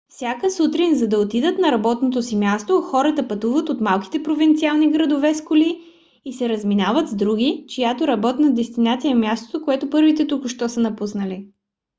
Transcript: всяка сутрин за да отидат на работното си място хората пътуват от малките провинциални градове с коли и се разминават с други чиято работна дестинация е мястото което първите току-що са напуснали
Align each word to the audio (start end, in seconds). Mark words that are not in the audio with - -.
всяка 0.07 0.49
сутрин 0.51 0.95
за 0.95 1.07
да 1.07 1.19
отидат 1.19 1.57
на 1.59 1.71
работното 1.71 2.23
си 2.23 2.35
място 2.35 2.81
хората 2.81 3.27
пътуват 3.27 3.69
от 3.69 3.81
малките 3.81 4.23
провинциални 4.23 4.91
градове 4.91 5.33
с 5.35 5.43
коли 5.43 5.81
и 6.25 6.33
се 6.33 6.49
разминават 6.49 7.09
с 7.09 7.15
други 7.15 7.65
чиято 7.67 8.07
работна 8.07 8.53
дестинация 8.53 9.11
е 9.11 9.15
мястото 9.15 9.65
което 9.65 9.89
първите 9.89 10.27
току-що 10.27 10.69
са 10.69 10.79
напуснали 10.79 11.47